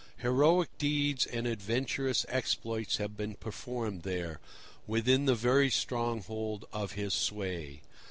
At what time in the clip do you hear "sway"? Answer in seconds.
7.13-7.81